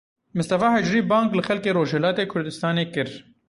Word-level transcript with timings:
Mistefa 0.37 0.67
Hicrî 0.75 1.01
bang 1.11 1.27
li 1.37 1.41
xelkê 1.47 1.71
Rojhilatê 1.77 2.23
Kurdistanê 2.31 2.85
kir. 2.93 3.09